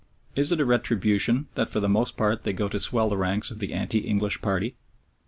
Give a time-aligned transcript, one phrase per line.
[0.35, 3.51] Is it a retribution that for the most part they go to swell the ranks
[3.51, 4.75] of the anti English party?